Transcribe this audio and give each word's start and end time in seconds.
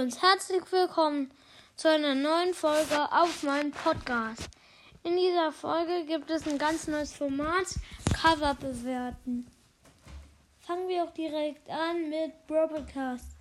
und 0.00 0.22
herzlich 0.22 0.62
willkommen 0.72 1.30
zu 1.76 1.90
einer 1.90 2.14
neuen 2.14 2.54
Folge 2.54 3.12
auf 3.12 3.42
meinem 3.42 3.70
Podcast. 3.70 4.48
In 5.02 5.14
dieser 5.14 5.52
Folge 5.52 6.06
gibt 6.06 6.30
es 6.30 6.48
ein 6.48 6.56
ganz 6.56 6.88
neues 6.88 7.12
Format, 7.12 7.66
Cover 8.14 8.54
bewerten. 8.54 9.46
Fangen 10.60 10.88
wir 10.88 11.04
auch 11.04 11.12
direkt 11.12 11.68
an 11.68 12.08
mit 12.08 12.46
Bro 12.46 12.68
Podcast. 12.68 13.36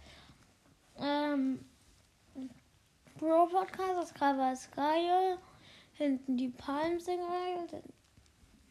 Ähm, 1.00 1.64
Bro 3.18 3.48
Podcast, 3.48 3.96
das 3.96 4.14
Cover 4.14 4.52
ist 4.52 4.70
geil. 4.76 5.38
Hinten 5.94 6.36
die 6.36 6.50
Palmen 6.50 7.00
sind 7.00 7.22
geil. 7.22 7.84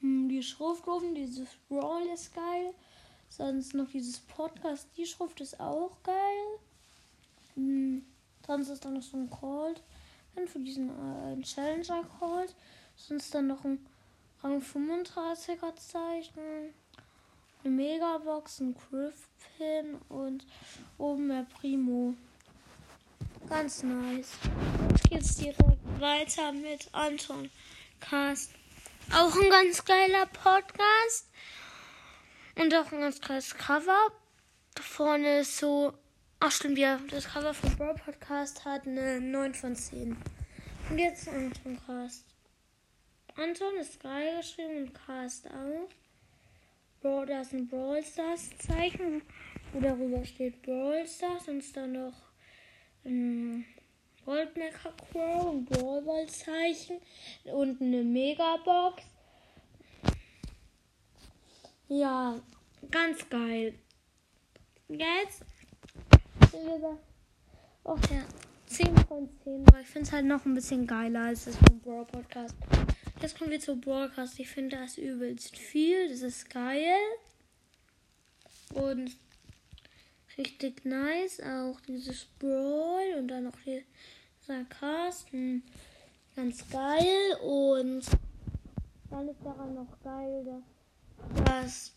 Die 0.02 0.43
Schrift 0.43 0.86
oben, 0.86 1.14
dieses 1.14 1.48
Brawl 1.70 2.07
ist 2.12 2.34
geil. 2.34 2.75
Sonst 3.30 3.73
noch 3.73 3.89
dieses 3.89 4.18
Podcast, 4.18 4.91
die 4.98 5.07
Schrift 5.07 5.41
ist 5.41 5.59
auch 5.59 5.96
geil. 6.02 6.59
Hm, 7.59 8.02
sonst 8.46 8.68
ist 8.68 8.84
da 8.84 8.90
noch 8.90 9.02
so 9.02 9.16
ein 9.16 9.29
Cold. 9.29 9.82
Dann 10.36 10.46
für 10.46 10.61
diesen 10.61 10.90
äh, 10.90 11.43
Challenger 11.43 12.04
Cold. 12.21 12.54
Sonst 12.94 13.35
dann 13.35 13.49
noch 13.49 13.64
ein 13.64 13.85
Rang 14.43 14.62
35er 14.62 15.75
Zeichen. 15.75 16.72
Eine 17.64 17.75
Megabox, 17.75 18.61
ein 18.61 18.76
Griffpin 18.76 19.96
und 20.08 20.46
oben 20.99 21.29
der 21.29 21.46
Primo. 21.58 22.14
Ganz 23.49 23.82
nice. 23.82 24.30
Jetzt 24.93 25.11
geht's 25.11 25.36
direkt 25.36 26.00
weiter 26.00 26.52
mit 26.52 26.88
Anton 26.93 27.50
Cast. 27.99 28.52
Auch 29.13 29.35
ein 29.35 29.50
ganz 29.50 29.85
geiler 29.85 30.27
Podcast. 30.27 31.29
Und 32.55 32.72
auch 32.75 32.92
ein 32.92 33.00
ganz 33.00 33.20
geiles 33.20 33.56
Cover. 33.56 34.12
Vorne 34.80 35.41
ist 35.41 35.58
so 35.58 35.92
Ach 36.41 36.53
stimmt, 36.53 36.78
ja. 36.78 37.01
Das 37.11 37.27
Cover 37.27 37.53
vom 37.53 37.77
Brawl 37.77 37.97
Podcast 37.97 38.65
hat 38.65 38.87
eine 38.87 39.20
9 39.20 39.55
von 39.55 39.75
10. 39.75 40.17
Und 40.89 40.98
jetzt 40.98 41.28
Anton 41.28 41.80
Cast. 41.84 42.27
Anton 43.34 43.77
ist 43.80 44.00
geil 44.00 44.36
geschrieben 44.36 44.84
und 44.84 44.95
Cast 44.95 45.48
auch. 45.48 45.89
Brawl, 47.00 47.27
da 47.27 47.41
ist 47.41 47.53
ein 47.53 47.67
Brawl 47.67 48.05
Stars 48.05 48.50
Zeichen, 48.58 49.22
wo 49.72 49.80
darüber 49.80 50.25
steht 50.25 50.62
Brawl 50.62 51.05
Stars 51.08 51.48
und 51.48 51.58
ist 51.58 51.77
dann 51.77 51.92
noch 51.92 52.14
ein 53.05 53.64
Goldmecker 54.25 54.92
Crow, 55.11 55.50
ein 55.50 55.64
Brawl 55.64 56.02
Ball 56.02 56.28
Zeichen 56.28 56.98
und 57.47 57.83
eine 57.83 58.05
Megabox. 58.05 59.02
Ja, 61.89 62.41
ganz 62.92 63.28
geil. 63.28 63.75
Jetzt 64.89 65.42
gesagt, 66.64 67.03
auch 67.84 67.98
ja, 68.11 68.25
10 68.67 68.97
von 69.06 69.28
10, 69.45 69.64
weil 69.73 69.83
ich 69.83 69.89
finde 69.89 70.06
es 70.06 70.12
halt 70.12 70.27
noch 70.27 70.45
ein 70.45 70.55
bisschen 70.55 70.87
geiler 70.87 71.23
als 71.23 71.47
das 71.47 71.56
vom 71.56 71.81
Brawl 71.81 72.05
Podcast. 72.05 72.55
Jetzt 73.20 73.37
kommen 73.37 73.51
wir 73.51 73.59
zu 73.59 73.75
Broadcast. 73.75 74.39
Ich 74.39 74.48
finde 74.48 74.77
das 74.77 74.97
übelst 74.97 75.56
viel. 75.56 76.09
Das 76.09 76.23
ist 76.23 76.48
geil. 76.48 76.95
Und 78.75 79.17
richtig 80.36 80.84
nice. 80.84 81.41
Auch 81.41 81.81
dieses 81.81 82.27
Brawl 82.39 83.14
und 83.19 83.27
dann 83.27 83.45
noch 83.45 83.59
dieser 83.64 84.64
Cast. 84.67 85.33
Hm, 85.33 85.64
ganz 86.36 86.69
geil. 86.70 87.36
Und 87.42 88.06
dann 89.11 89.29
ist 89.29 89.45
daran 89.45 89.75
noch 89.75 90.01
geil, 90.05 90.62
dass 91.45 91.92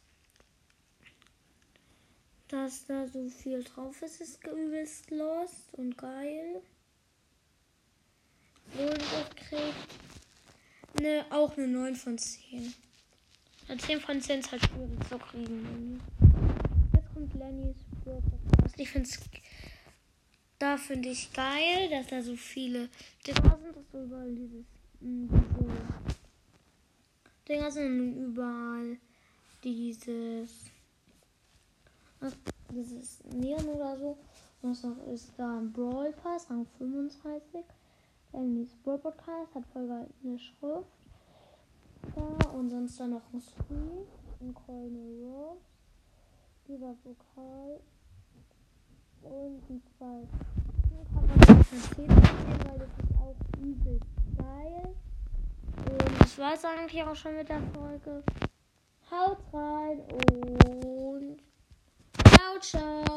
dass 2.51 2.85
da 2.85 3.07
so 3.07 3.29
viel 3.29 3.63
drauf 3.63 4.01
ist, 4.01 4.21
ist 4.21 4.43
übelst 4.45 5.09
lost 5.11 5.73
und 5.73 5.97
geil. 5.97 6.61
Und 8.77 8.97
es 8.97 9.47
kriegt 9.47 9.73
eine, 10.97 11.25
auch 11.29 11.57
eine 11.57 11.67
9 11.67 11.95
von 11.95 12.17
10. 12.17 12.73
Eine 13.67 13.77
10 13.79 14.01
von 14.01 14.21
10 14.21 14.39
ist 14.39 14.51
halt 14.51 14.65
schwierig 14.65 15.09
zu 15.09 15.17
kriegen. 15.17 16.01
Jetzt 16.93 17.13
kommt 17.13 17.33
Lennys 17.35 17.77
Podcast. 18.03 18.79
Ich 18.79 18.89
finde 18.89 19.09
es 19.09 19.19
da 20.59 20.77
finde 20.77 21.09
ich 21.09 21.33
geil, 21.33 21.89
dass 21.89 22.07
da 22.07 22.21
so 22.21 22.35
viele 22.35 22.87
Dinger 23.25 23.57
sind, 23.57 23.75
dass 23.75 23.91
so 23.91 24.03
überall 24.03 24.35
dieses 24.35 24.65
hm, 24.99 25.27
diese 25.59 25.71
Dinger 27.47 27.71
sind 27.71 27.99
und 27.99 28.25
überall 28.25 28.97
dieses 29.63 30.69
dieses 32.69 33.23
Neon 33.33 33.65
oder 33.67 33.97
so. 33.97 34.17
Und 34.61 34.83
noch 34.83 35.07
ist 35.07 35.33
da 35.37 35.57
ein 35.57 35.71
Brawl 35.71 36.13
Pass, 36.13 36.49
Rang 36.49 36.65
35. 36.77 37.65
Dann 38.31 38.63
das 38.63 38.73
Brawl 38.83 38.99
Podcast 38.99 39.55
hat 39.55 39.65
voll 39.73 39.89
eine 39.91 40.39
Schrift. 40.39 40.85
Da 42.15 42.49
und 42.49 42.69
sonst 42.69 42.99
dann 42.99 43.11
noch 43.11 43.33
ein 43.33 43.41
Screen, 43.41 44.05
ein 44.39 44.53
Coin 44.53 44.95
Rose, 45.23 45.61
dieser 46.67 46.93
Pokal 47.03 47.79
und 49.23 49.69
ein 49.69 49.83
zwei. 49.97 50.27
Kann 51.13 51.27
man 51.27 51.47
eine 51.47 51.65
10 51.65 51.79
sehen, 51.95 52.09
weil 52.09 52.79
das 52.79 52.89
ist 52.89 53.17
auch 53.19 53.35
übelst 53.59 54.09
geil. 54.37 54.95
Und 55.77 56.21
das 56.21 56.37
war 56.37 56.53
es 56.53 56.65
eigentlich 56.65 57.03
auch 57.03 57.15
schon 57.15 57.35
mit 57.35 57.49
der 57.49 57.61
Folge. 57.73 58.23
Haut 59.11 59.39
rein 59.53 59.99
und 59.99 60.30
生 62.61 63.10